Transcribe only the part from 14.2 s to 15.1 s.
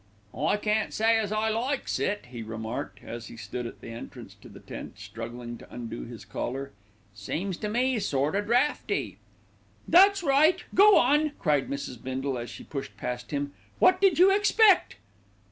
expect?"